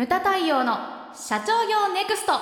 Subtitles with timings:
[0.00, 0.78] ムタ太陽の
[1.14, 2.32] 社長業ネクスト。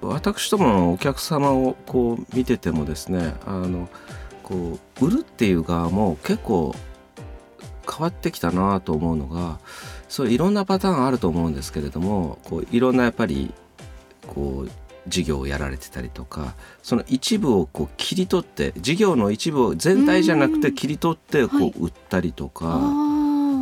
[0.00, 3.88] 私どものお客様をこう見ててもですねあの
[4.44, 6.72] こう売るっていう側も結構
[7.84, 9.58] 変わってきたなと思うのが
[10.08, 13.52] そういろんなパターンあると思うんですけれどもこういろんなやっぱり
[14.28, 14.70] こう
[15.08, 23.09] 事業をやられてたりとかその一部をこう切り取って事業の一部を全体じゃなくて切り取ってこう売ったりとか、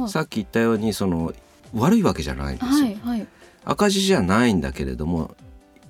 [0.08, 1.32] さっき言ったようにその
[1.74, 3.26] 悪いわけじゃないんですよ、はいはい、
[3.64, 5.34] 赤字じゃないんだけれども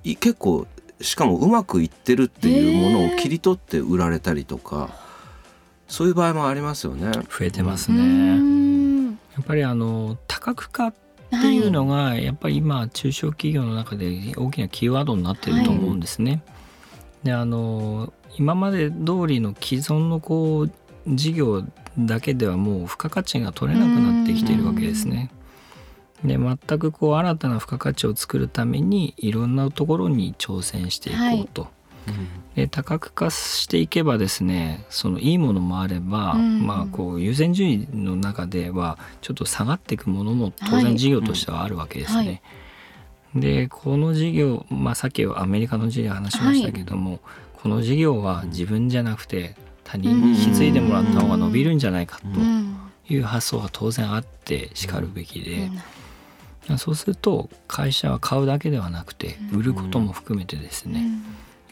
[0.04, 0.66] 結構
[1.00, 4.91] しかもうまくいってるっていうものを切り取って売られたりとか、
[5.86, 7.12] そういう場合もありますよね。
[7.12, 8.36] 増えてますね。
[9.34, 10.94] やっぱりあの多角化っ
[11.30, 16.30] ていうのがやっぱり今中小企業の中で大きなキーワードになってると思うんですね。
[16.30, 20.70] はい、であの今まで通りの既存のこう
[21.08, 21.64] 事業
[21.98, 25.30] だけではもう付加価値が取れなくなってきているわけですね。
[26.24, 31.62] で全くこう新たな付加価値を作るためにいろんなところに挑戦していこうと。
[31.62, 31.70] はい
[32.55, 42.18] で多角化していけばですねそのいいものもあれば、うん、まあこう優先順位の中ではちょっと下がっていくものも当然事業としてはあるわけですね。
[42.18, 42.42] はい
[43.36, 47.20] うん、でこの事業、まあ、さっきアメリカの事業話しましたけども、はい、
[47.62, 49.55] この事業は自分じゃなくて
[49.91, 52.27] 他人に引き継いでもらった方が伸びるんじゃないかと。
[53.11, 55.70] いう発想は当然あってしかるべきで。
[56.77, 61.03] そうすると会社は買うだけではなくて売ることも含めてですね、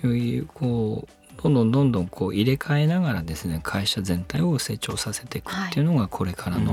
[0.02, 6.72] いうこうどんどんどんどんこう入れ替えながらですね会社全体を成長させていくっていうのがこれからの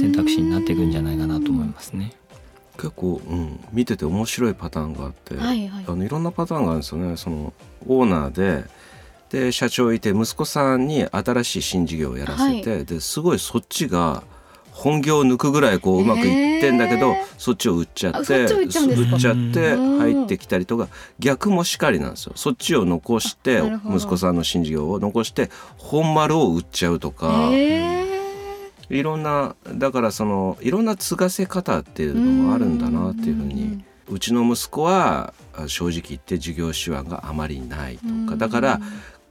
[0.00, 2.14] 選択肢になっていくんじゃないかなと思いますね。
[2.78, 7.16] 結構、うん、見てて面白いパターンがあって、はいはい、あのいろんなパターンがあるんですよね。
[7.16, 7.52] その
[7.86, 8.64] オーナーで
[9.30, 14.22] で社長いて息子さんに新しい新事業をやらせて、はい、ですごいそっちが
[14.70, 20.88] 本業を抜くぐらいこううまくいってんだけど、そっちを売っちゃって売っちゃって入ってきたりとか
[21.18, 22.34] 逆もしかりなんですよ。
[22.36, 27.50] そっちを残して息子さんの新事業を残して本丸を売っちゃうとか。
[28.88, 35.34] いろんなだからそのいろんな継がせ方っていうのもあるんだなっていうふうにうちの息子は
[35.66, 38.36] 正直言って事業手腕があまりないとか。
[38.36, 38.80] だから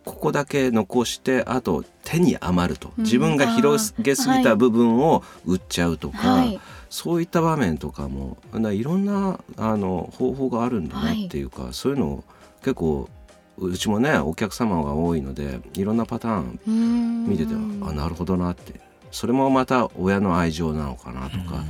[0.05, 2.93] ここだけ残してあと手に余ると。
[2.97, 12.23] 自分が広げすぎた部分を売っちゃうとか、はい、そういった場面とかもいろんなあの方法があるんだなっていうか、はい、そういうのを
[12.61, 13.09] 結構
[13.57, 18.85] うちもねお客様が多いのでいろんなパターン見ててあなるほどなって。
[19.11, 21.63] それもまた親の愛情なのかなとか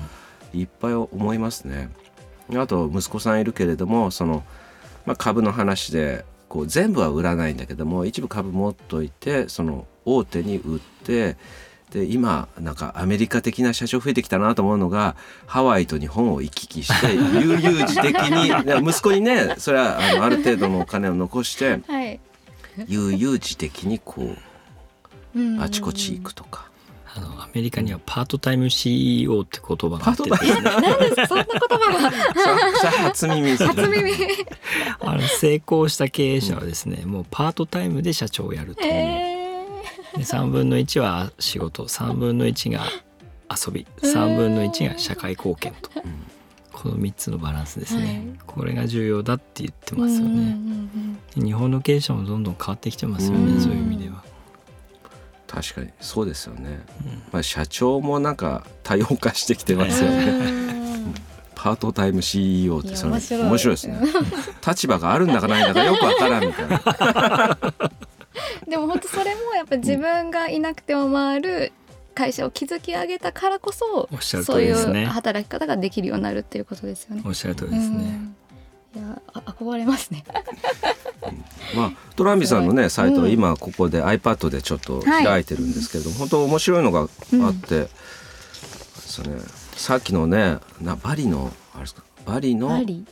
[0.52, 1.90] いっぱい思いますね。
[2.56, 4.44] あと息子さんいるけれどもその、
[5.06, 11.35] まあ、株の話でこう全部は売らないんだけども一部株持っといてその大手に売って
[11.91, 15.17] で今なんかアメリカ的な社長増えてきたなと思うのが
[15.47, 18.47] ハワイと日本を行き来して悠々自適に
[18.89, 22.21] 息子にねそれはあのある程度のお金を残して、はい、
[22.87, 24.33] 悠々自適にこ
[25.35, 26.69] うあちこち行くとか。
[27.18, 30.62] あのアメリカにはパートタイム CEO って言葉があってですね。
[30.62, 30.81] 何
[31.16, 32.12] ですそんな言葉が。
[33.03, 34.12] 初耳初耳。
[35.00, 38.81] あの成功した経営者はですね、うん、もうパートタイムで社長をやると。
[38.84, 42.86] えー、で3分の1は仕事、3分の1が
[43.50, 45.90] 遊び、3分の1が社会貢献と。
[46.74, 50.58] この3つのバランスですね、はい、これが重要だって言ってますよね、
[51.34, 54.25] 日本の経営者もどんどん変わってきてますよね、そういう意味では。
[55.55, 55.89] 確かに。
[56.01, 60.55] そうですよね、うん、まあ、社長もなんか多様化してきてますよね。
[61.55, 63.75] パートタイム CEO ってそれ面白い。
[63.75, 63.99] ですね。
[64.67, 67.57] 立場があるんだかないんだかよくわからんみたいな。
[68.67, 71.72] でも本当それもやっぱり自分がいなくても回る
[72.13, 77.23] 会社を築き上げたからこそ、ね、そういう働き方ができるようになるっていうことですよね。
[77.25, 78.19] おっしゃる通りですね、
[78.95, 80.23] いや憧れますね。
[81.75, 87.89] まあ、トランビさんのねサイトは今ここで iPad でちょっと開いてるんですけれども、はい、本当面白いのがあって、うん、で
[88.99, 89.37] すね、
[89.75, 93.05] さっきのねなバリのあれですかバリのバリ？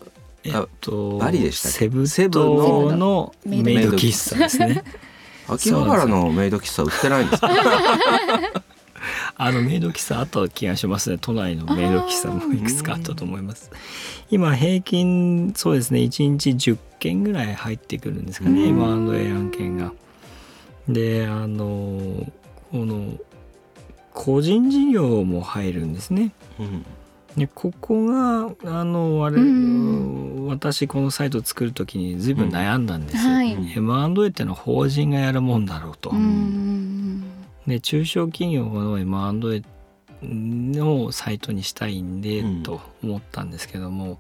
[0.46, 4.84] えっと、バリでしたセブセブのメイド喫茶ですね。
[5.48, 7.50] 秋葉原のメイド喫茶売ってないんですか？
[9.36, 11.18] あのメイド喫茶あった気がしますね。
[11.20, 13.72] 都内のメイド喫茶もいくつかあったと思います。
[14.30, 16.02] 今平均そうですね。
[16.02, 18.68] 1日10件ぐらい入ってくるんですかね。
[18.68, 19.92] M&A 案件が。
[20.88, 22.32] であの
[22.72, 23.18] この
[24.14, 26.86] 個人事業も入るんですね、うん。
[27.36, 33.36] でここがあのあれ、うん、私このサイトを作る時に随分悩んだんですよ、うん。
[33.36, 36.12] はい、M&A ってのは法人がやるもんだろうと。
[36.12, 37.24] うん
[37.68, 39.64] で中小企業の M&A
[40.22, 44.20] のサイトにしたいんで、と思ったんですけども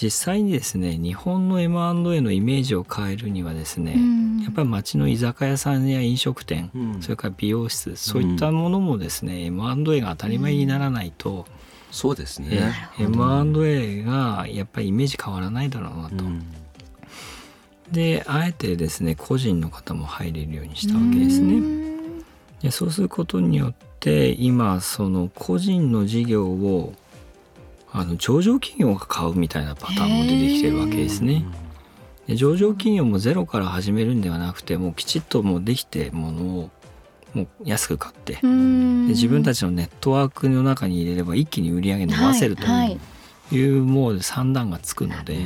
[0.00, 3.96] 実際にですね日本の M&A のイメージを変えるにはですね、
[4.44, 6.70] やっぱり街の居酒屋さんや飲食店、
[7.00, 11.46] それから美容室そういったものもですね、M&A が当たり前にならないと、
[11.90, 12.74] そうですね。
[12.98, 16.24] M&A がやっぱりイメージ変わらないだろうなと。
[17.90, 21.85] であえてですね個人の方も入れるようにしたわけですね。
[22.62, 26.94] でそうすることによって今その個人の事業を
[27.92, 31.44] あの上場企業が買うみたいなパターンも出てきてるわけですね。
[32.26, 36.70] で上場企業もゼロから始めるんではなくてもうきちっともうできてものを
[37.34, 42.98] もう安く買ってで自分たちのネットワークの中に入れれば一気に売り上げ伸ばせるという、はい
[43.50, 45.38] はい、もう算段がつくので、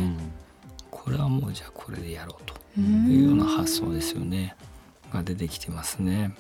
[0.91, 4.57] これはもうじゃあこれでやろうというような発想ですよね。
[5.13, 6.35] が出てきてますね。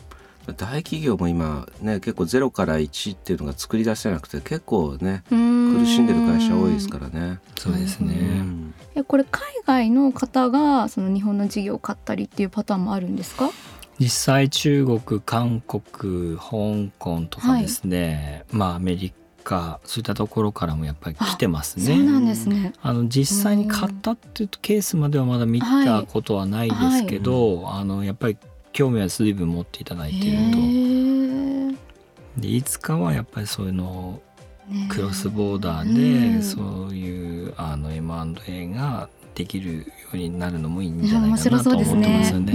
[0.46, 5.36] 大企業も今ね結構ゼロから1っていうのが作り出せなくて結構ね苦
[5.86, 7.38] しんでる会社多いですからね。
[7.56, 8.14] そうですね。
[8.96, 13.50] えこれ海外の方がその日本の事業を買ったりっていうパターンもあるんですか？
[14.00, 19.12] 実際中国韓国香港とかですね、はい、まあアメリ
[19.44, 21.84] カそういったところからもやっぱり来てますね。
[21.84, 22.72] そうなんですね。
[22.82, 28.38] あの実際に買ったっていうケースまではまだ見たことはないですけど、はいはい、あのやっぱり
[28.80, 32.40] 興味は随分持っていただいていると。
[32.40, 34.22] でいつかはやっぱりそういうの
[34.88, 39.84] クロスボーダーでそういうあの M&A ができるよ
[40.14, 42.52] うになるのもいいんじゃないかなと思ってますよね。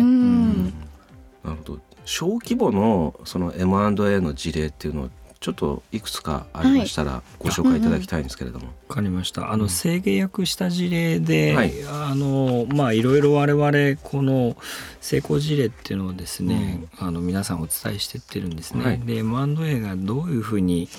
[1.44, 1.80] なるほど。
[2.06, 8.66] 小規模のその M&A の事例っていうのをちょっといくつかありましたらご紹介いただきたいんですけれども。
[8.66, 9.52] わ、はい、かりました。
[9.52, 14.56] あの制限役した事例で、はい、あのまあいろいろ我々この
[15.02, 18.84] 成功事例っていうのをですね、うん、あの皆さんお伝えしてってるんですね。
[18.84, 20.90] はい、で M&A がどういうふうに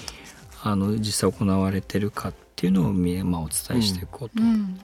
[0.62, 4.42] あの実際行われてるかっていうのを、まあ、お伝えしていこうと。
[4.42, 4.80] うんうん、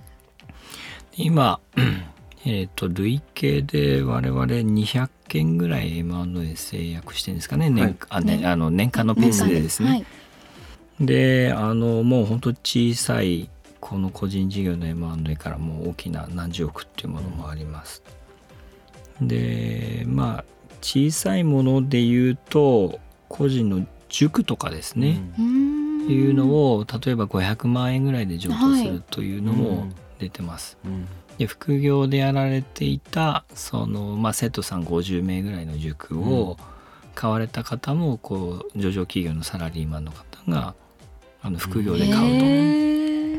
[1.17, 1.61] 今
[2.45, 7.71] えーと、累計で我々200件ぐらい M&A 制約してるんですかね。
[7.71, 9.89] 年,、あねあの年間のペースでですね。
[9.89, 10.05] はい、
[11.01, 13.49] であのもう本当小さい
[13.81, 18.03] この個人事業の M&A からもう大きな何十億っていうものもあります。
[19.21, 20.45] でまあ
[20.81, 22.99] 小さいもので言うと
[23.29, 29.87] 個人の塾とかですね、うん、いうのを例えば500万円ぐらいで譲渡するというのも
[30.23, 30.79] 出てます。
[30.85, 30.93] うん。
[30.93, 31.09] うん
[31.39, 36.57] で副業でやられていたその、まあ、生徒さん50名ぐらいの塾を
[37.15, 40.75] 買われた方もこう上場企業のサラリーマンの方が
[41.43, 42.73] あの副業で買うと。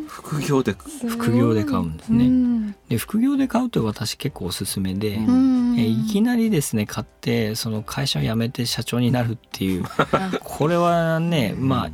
[0.07, 2.25] 副業で副業で買うんですね。
[2.25, 9.85] うん、で副業で買うと私結構おすすめで、うん、えいきなりですね買ってその会社を辞めて社長になるっていう。
[10.43, 11.91] これはねまあ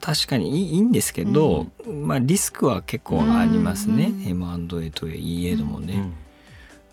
[0.00, 0.74] 確かに。
[0.74, 5.94] いいんですけど、うん、まあ、リスクは結構ありますね、うん、M&A といえどもね。
[5.94, 6.14] うん。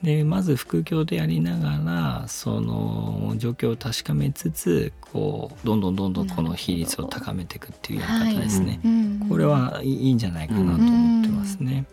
[0.04, 1.80] でまず副業でやりなが
[2.22, 11.86] らその状況を確かめつつこうどんどんどんどんこの比率を高めていくっていうやり方ですね、はい、これはいいんじゃないかなと思ってますね。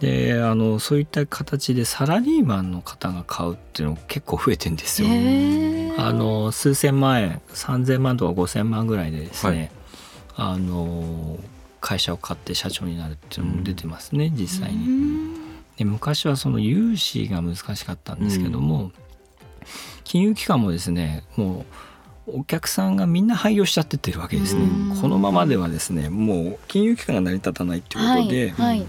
[0.00, 5.08] であのそういった形でサラリーマンの方が買うっていうの結構増えてんですよ。
[5.98, 9.72] あの数千万円3,000万とか5,000万ぐらいでですね、
[10.34, 11.38] はい、あの
[11.80, 15.36] 会社を買って社長になるっていうのも出てますね、うん、実際に。
[15.76, 18.92] で昔はその融資が難しかったんですけども、うん、
[20.04, 21.64] 金融機関もですねも
[22.26, 24.62] うお客さんがみんな廃業しちゃってってるわけですね。
[25.00, 28.50] このままではですねもう金融機関が成り立たないっていうことで。
[28.50, 28.86] はいはい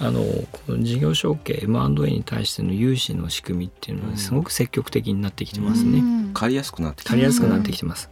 [0.00, 6.02] あのこの事業承継 M&A に対しての融資の仕組みっていうのはすごく積極的になってきてますね。
[6.34, 8.10] 借りやすくなってきて借りやすくなってきてます。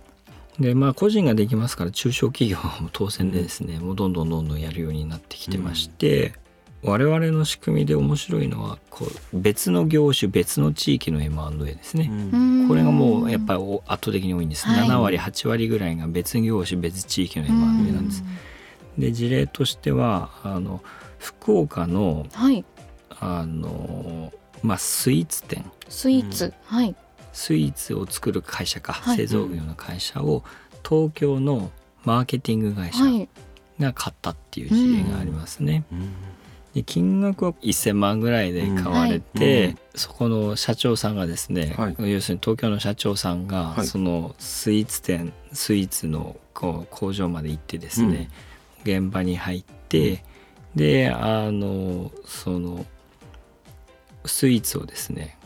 [0.61, 6.35] でまあ個人ができますから中小企業も当然でですねもうどんどんどんどんやるようになってきてまして、
[6.85, 12.11] 我々の仕組みで面白いのはこう別の業種別の地域の M&A ですね、
[12.69, 18.25] これがもうやっぱり圧倒的に多いんです、はい、7割8割ぐらいが別業種別地域の M&A なんです。
[18.99, 20.83] で事例としてはあの
[21.23, 22.65] 福岡の、はい、
[23.21, 25.65] あのまあスイーツ店。
[25.89, 26.97] スイーツ、うん、はい。
[27.33, 30.45] スイーツを作る会社か、はい、製造業の会社を
[30.87, 31.71] 東京の
[32.05, 33.05] マーケティング会社
[33.79, 35.85] が買ったっていう事例がありますね。
[35.93, 36.13] うん、
[36.75, 48.29] で金額は1,000万ぐらいで買われて、うん、そこの社長さんがですね、はい、要するに東京の社長さんが、そのスイーツ店スイーツのこう工場まで行ってですね、
[48.83, 50.25] 現場に入って、
[50.75, 52.87] であのその
[54.25, 55.37] スイーツをですね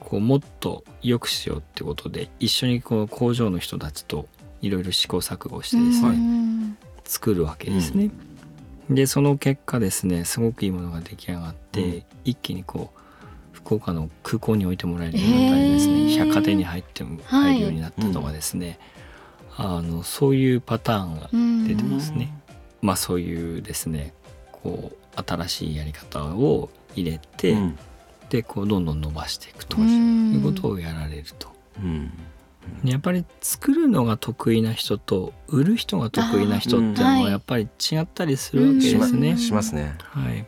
[0.00, 4.26] こうもっと良くしようってことで一緒にこう工場の人たちと
[4.60, 8.10] いろいろ試行錯誤してですね、作るわけですね。
[8.90, 12.98] でその結果ですねすごくいいものが出来上がって、一気にこう
[13.52, 18.78] 福岡の空港に置いてもらえるようになったりですね、百貨店に入っても入るようになったとかですね、
[19.56, 22.36] あのそういうパターンが出てますね。
[22.82, 24.12] まあそういうですね
[24.64, 27.78] こう新しいやり方を入れて、うん、
[28.30, 31.52] でこうどんどん伸ばしていくということをやられると。
[31.80, 32.10] うん。
[32.82, 39.36] やっぱり作るのが得意な人と売る人が得意な人っていうのはやっぱり違ったりするわけですね。
[39.36, 39.94] しますね。
[39.98, 40.46] はい。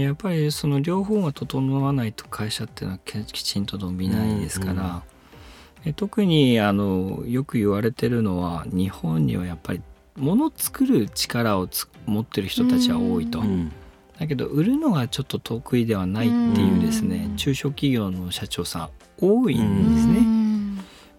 [0.00, 5.86] やっぱりその両方が整わないと会社っていうのはきちんと伸びないですから、うん。
[5.86, 9.82] うん、特にあのよく言われてるのは日本にはやっぱり
[10.16, 11.68] 物作る力を
[12.06, 13.40] 持ってる人たちは多いと。
[13.40, 13.72] うん
[14.18, 18.90] だけど売るのがちょっと得意ではないっていうですね、中小企業の社長さん
[19.20, 20.00] 多いんで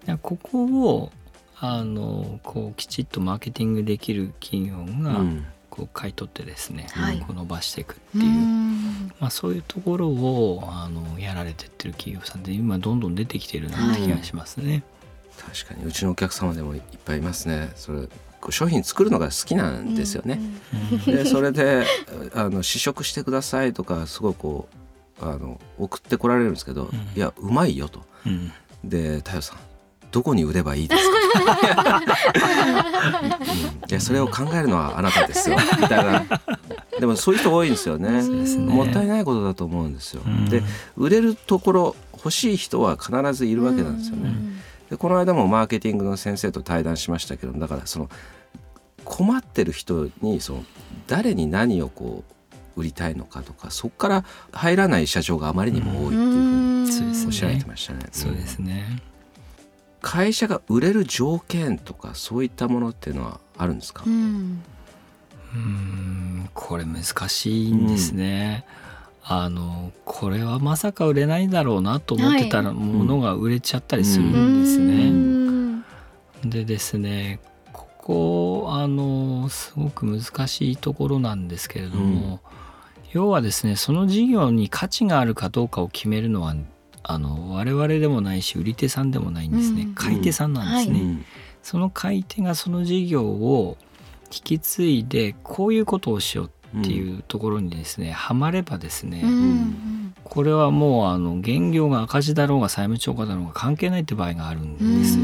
[0.06, 0.18] すね。
[0.22, 1.12] ここを
[1.60, 5.20] あのこうきちっとマーケティングできる企業が
[5.70, 6.88] こう買い取ってですね、
[7.28, 8.24] こう伸ばしていくっていう、
[9.20, 14.84] まあ、そういうところをあのやられてってる企業さんで今どんどん出てきてるなって気がしますね。
[15.38, 17.72] 確かにうちのお客様でもいっぱいいますね。
[17.76, 18.08] それ
[18.52, 20.40] 商品作るのが好きなんですよね。
[21.06, 21.86] でそれで
[22.34, 24.68] あの試食してくださいとかすごいこ
[25.22, 28.02] うあの送ってこられるんですけど、いやうまいよと。
[28.84, 29.58] で太陽さん
[30.12, 35.58] どこに売ればいいですか、うん、いやそれを考えるのはあなたですよ。
[35.80, 36.24] みたいな。
[37.00, 40.62] でもそういう人多いんですよね、ね、もったいないことだと思うんですよ、で
[40.96, 44.32] 売れるところ欲しい人は必ずいるわけなんですよね、
[44.94, 48.12] でこの間もマーケティングの先生と対談しましたけどだからその
[49.04, 50.64] 困ってる人にその
[51.08, 52.24] 誰に何をこ
[52.76, 58.06] う売りたいのかとかそこから入らない社長があまりにも多いっていうふうにおっしゃられてましたね。
[58.12, 59.02] そうですね。
[60.02, 64.04] 会社が売れる条件とかそういったものっていうのはあるんですか？
[64.06, 64.62] うん。
[66.54, 68.66] これ難しいんですね。
[68.78, 68.93] うん
[69.26, 75.84] あのこれはまさか売れないだろうなと思ってたものが売れちゃったりするんですね。
[76.42, 77.40] はい、でですね
[77.72, 82.40] ここあのすごく難しいところなんですけれども、うん、
[83.14, 86.54] 要はですねその事業に価値があるかどうかを決めるのは
[87.04, 91.00] あの我々でもないし売り手さんでもないんですね、うん、買い手さんなんですね。
[91.00, 91.18] はい、
[91.62, 93.78] その買い手がその事業を
[94.26, 99.24] 引き継いでこういうことをしようっていうところにですね、はまればですね、
[100.24, 105.20] これはもうあの現業が赤字だろうが債務超過だろうが関係ないって場合があるんです。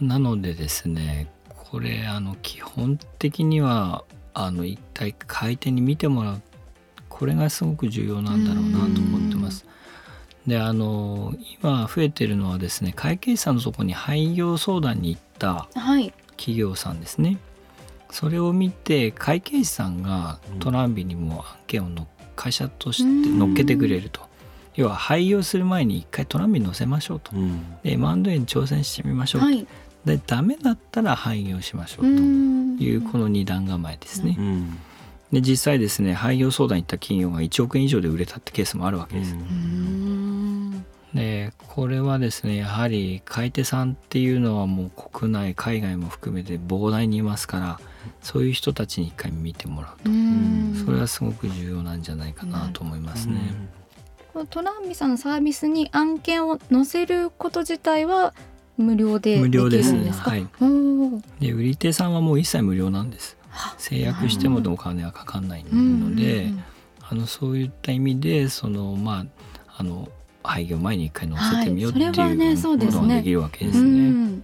[0.00, 4.04] なのでですねこれあの基本的には
[4.34, 6.42] あの一体買い手に見てもらう
[7.08, 9.66] これがすごく重要なんだろうなと思ってます。
[10.46, 15.68] であの今増えてるのはですね会計士さんのとこに廃業相談に行った
[16.36, 17.28] 企業さんですね。
[17.28, 17.38] はい
[18.14, 22.06] それを見て会計士さんがトランビにも案件をの
[22.36, 24.20] 会社として乗っけてくれると。
[24.76, 27.32] 要は廃業する前に一回トランビに乗せましょうと。
[27.82, 29.46] で M&A に挑戦してみましょうと。
[29.48, 29.66] はい、
[30.04, 34.38] でダメだったら廃業しましょうというこの二段構えですね。
[35.32, 39.36] で実際ですね廃業相談行った企業が1億円以上で売れたってケースもあるわけです。
[41.14, 47.80] でこれはですねやはり買い手さんっていうのはもう国内海外も含めて膨大にいますから
[48.22, 53.54] そういう人たちに一回見てもらうとそれはすごく重要なんじゃないかなと思いますね。
[54.50, 58.34] トランビさんのサービスに案件を載せること自体は
[58.76, 60.10] 無料で無料ですね。
[60.10, 60.46] はい。
[61.38, 63.36] で売り手さんはもう一切無料なんです。
[63.78, 66.52] 制約してもお金はかかんないので、
[67.08, 69.26] あのそういった意味でそのまあ
[69.78, 70.08] あの
[70.42, 74.42] 廃業前に一回載せてみようっていうことができるわけですね。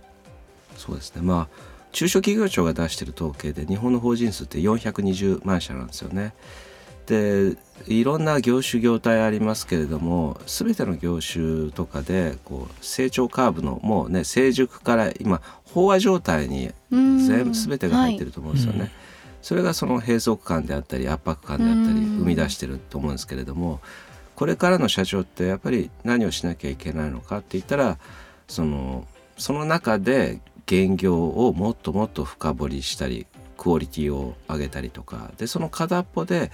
[0.76, 1.23] そうですね。
[1.23, 6.35] まあ中小企業庁が出している統計で日本の法人数って420万社なんですよね。
[7.06, 7.56] で
[7.88, 15.40] いろんな業種業態ありますけれども全ての業種とかでこう成長カーブのもうね成熟から今
[15.75, 18.80] 飽和状態に全部全てが入ってると思うんですよね。
[18.80, 18.90] はい、
[19.42, 23.80] それがその閉塞感であったり圧迫感であったり生み出してると思うんですけれども
[24.37, 27.99] これからの社長ってやっぱり何をしなきゃいけないのかって言ったら
[28.47, 29.06] その
[29.37, 35.32] その中で現業をもっともっと深掘りしたりクオリティを上げたりとか。
[35.36, 36.52] でその片っぽで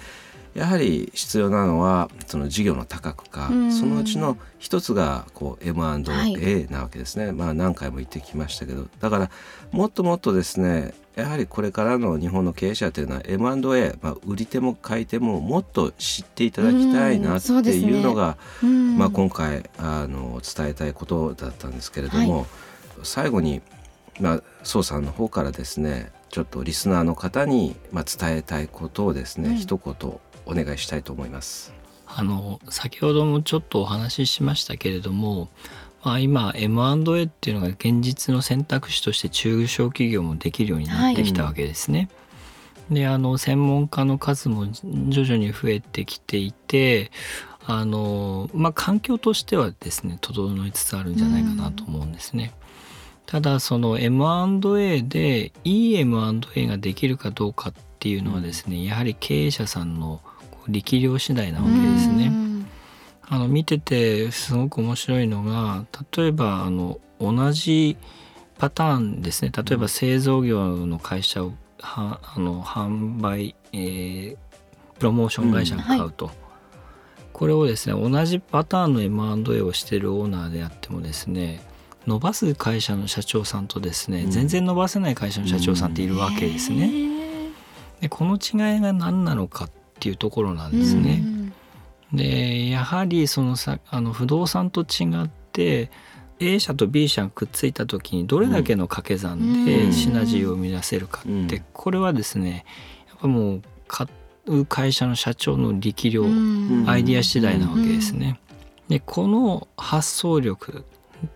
[0.55, 8.89] やはり必要なのはその事業の多角化そのうちの一つがこう M&A なわけですね、はい、まあ何回も言ってきましたけど。
[9.01, 9.31] だから
[9.71, 22.47] もっともっとですねやはりこれからの日本の経営者というのは M&A、まあ、売り手も買い手ももっと知っていただきたいなっていうのが、ね、まあ、今回あの伝えたいことだったんですけれども、はい、
[23.03, 23.61] 最後に
[24.21, 29.95] まあ宋さんの方からですねちょっとリスナーの方にまあ伝えたいことをですね、うん、一言
[30.47, 31.75] お願いしたいと思います。
[32.07, 35.49] あの先ほどもちょっとお話ししましたけれども、
[36.03, 42.09] まあ、今 M&A っていうのが現実の選択肢として中小企業もできるようになってきたわけですね。
[42.89, 47.11] はい、であの専門家の数も徐々に増えてきていて
[47.67, 52.53] あの、まあ、環境としてはですね整いつつあるんじゃないかなと思うんですね。
[53.27, 60.21] ただその M&A でいい M&A ができるかどうかっていうのはですねやはり経営者さんの
[60.69, 62.33] 力量次第なわけですね。
[63.29, 65.85] あの見ててすごく面白いのが
[66.17, 67.97] 例えばあの同じ
[68.59, 69.51] パターンですね。
[69.55, 74.37] 例えば製造業の会社をはあの販売、えー、
[74.99, 76.31] プロモーション会社が買うと、うん。
[76.31, 76.39] はい、
[77.33, 81.61] これをですね同じパターンの M&A をしてるオーナーであってもですね
[82.07, 86.91] 伸ばす会社の社長さんとですね、うん、全然伸ばせない会社の社長さんっているわけですね。
[88.01, 91.23] でこの違いが何なのかっていうところなんですね。
[92.13, 95.91] でやはりそのさあの不動産と違って
[96.39, 102.65] A 社と B 社がくっついた時にどれだけの掛け算でシナジーを生み出せるかって、これはですね
[103.09, 104.07] やっぱもう買
[104.47, 108.39] う会社の社長の力量、アイディア次第なわけですね。
[108.89, 110.85] でこの発想力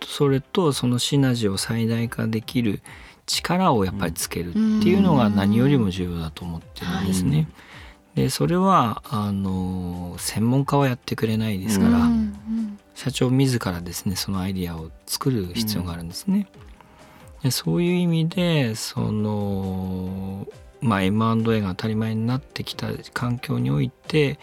[0.05, 2.83] それとそのシナジーを最大化できる
[3.27, 7.49] 力をやっぱりつけるっていうのが何よりも重要だと思ってるんですね。
[8.15, 12.09] でそれはあの専門家はやってくれないですから、
[12.95, 16.49] 社長自らですねそのアイディアを作る必要があるんですね。
[17.43, 20.47] でそういう意味でその、
[20.81, 24.39] まあ、M&A が当たり前になってきた環境において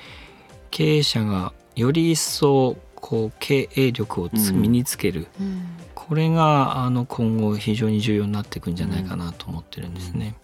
[0.71, 2.77] 経営者がより一層
[3.07, 10.35] こう経営力を身につける、うん、これがあの今後非常に重要になっていくんじゃないかなと思ってるんですね。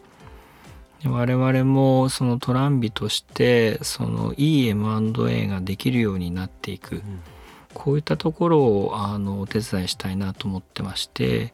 [1.03, 7.01] で我々もそのトランビとしてそのいい M&A ができるようになっていく、うん、
[7.73, 11.53] こういったところをあのお手伝いしたいなと思ってまして。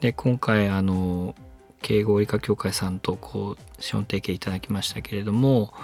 [0.00, 1.34] で今回あの
[1.82, 5.74] 経営合理化協会さんとこう資本提携いただきましたけれども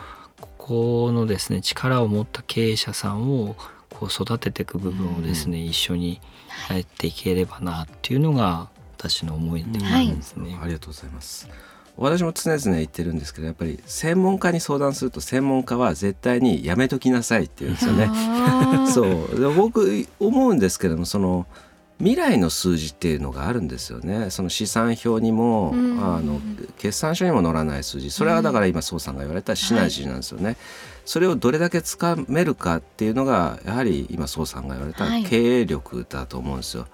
[0.40, 3.56] ここのですね力を持った経営者さんを
[3.98, 6.20] こう育てていく部分をですね、うん、一緒に
[6.70, 11.48] やっていければなっていうのが私の思いであるんですね、はい、ありがとうございます。
[11.96, 18.10] 私も常々言ってるんですけどやっぱり専門家に相談すると専門家は絶対にやめときなさいって言うんですよね。
[18.90, 19.54] そう。
[19.54, 21.46] 僕思うんですけどもその
[21.98, 24.30] 未来の数字っていうのがあるんですよね。
[24.30, 26.40] その資産表にも、うん、あの
[26.78, 28.10] 決算書にも載らない数字。
[28.10, 30.56] それはだから今宋さんが言われたシナジーなんですよね、はい、
[31.04, 36.82] それをどれだけつかめるかっていうのがやはり今宋さんが言われた経営力だと思うんですよ。
[36.82, 36.90] はい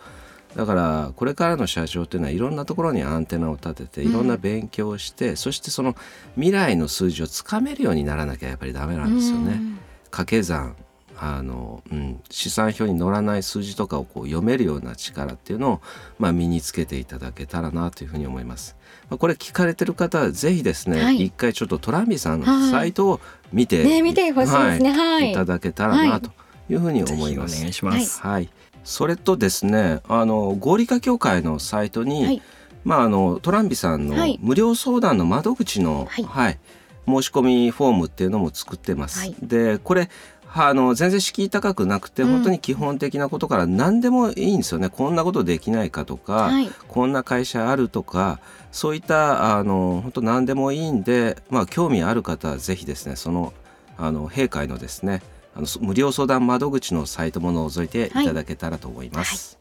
[0.57, 5.95] だからこれからの社長っていうのはいろんなところにアンテナを立てていろんな勉強をして、うん、そしてその
[6.35, 9.53] 未来の数字をつかめるようにならなきゃやっぱりダメなんですよね。
[9.53, 10.75] うん、掛け算
[11.21, 15.81] あの、うん、資産表に載らない数字とかをこう読めるような力っていうのを、
[16.19, 18.77] まあ、身につけていただけたらなというふうに思います。
[19.11, 23.21] まあ、これ聞かれてる方はぜひですね、はい、一回ちょっとトランビさんのサイトを
[23.53, 26.31] 見て、はい、ね、見てほしいですね、はい、いただけたらなと
[26.71, 27.57] いうふうに思います。
[27.57, 28.21] お願いします。
[28.21, 28.49] はい。
[28.85, 32.41] それとですね、あの合理化協会のサイトに、
[32.85, 36.59] まああのトランビさんの無料相談の窓口の、はい
[37.09, 39.35] 申し込みフォームっていうのも作ってます。
[39.43, 40.11] でこれ
[40.55, 44.89] あの全然敷居高くなくて、本当に基本的なことから何でもいいんですよね。
[44.89, 48.41] こんなことできないかとか、はい、こんな会社あるとか
[48.73, 53.53] そういったあの本当何でもいいんで、まあ、興味ある方はぜひですねその
[53.97, 55.23] あの閉会のですね
[55.55, 59.53] あの無料相談窓口のサイトも覗いていただけたらと思います。
[59.53, 59.58] はい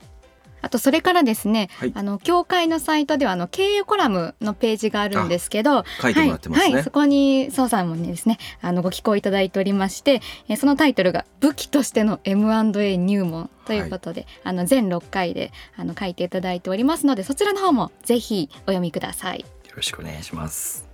[0.68, 6.66] あとそれからですね、はい、あの協会のサイトではあの経営コラムのページがあるんですけど、書いてもらってますね。
[6.66, 19.40] はいはい、そこに宋さんもですね、あのご寄稿いただいておりまして、えそのタイトルが武器としての M&A 入門ということで、あの全6回であの書いていただいておりますので、そちらの方もぜひお読みください。
[19.40, 20.86] よろしくお願いします。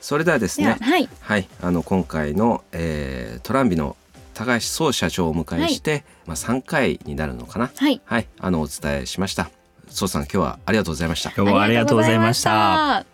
[0.00, 3.96] それではですね、はい、はい、あの今回の、えー、トランビの
[4.34, 7.70] 高橋総社長をお迎えして、はい、まあ三回になるのかな。
[7.76, 9.50] はい、はい、あのお伝えしました。
[9.88, 11.30] 総さん今日はありがとうございました。
[11.36, 13.04] 今日もありがとうございました。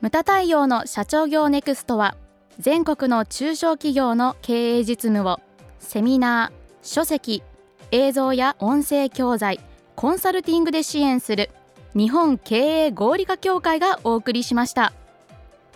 [0.00, 2.14] ムタ太陽の社長業ネクストは
[2.60, 5.40] 全国の中小企業の経営実務を
[5.78, 7.42] セミナー、書籍、
[7.90, 9.60] 映像や音声教材、
[9.96, 11.50] コンサルティングで支援する
[11.94, 14.92] 日本経営合理化協会がお送りしました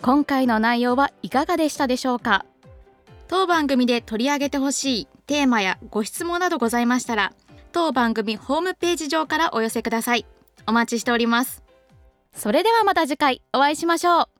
[0.01, 2.45] 今回の内容はいかがでしたでしょうか？
[3.29, 7.31] 当番組で取り上げてほしいテーマやご質問などございましたら
[7.71, 10.25] 当番組ホームページ上からお寄せください。
[10.65, 11.63] お待ちしております。
[12.33, 14.38] それではまた次回お会いしましょう。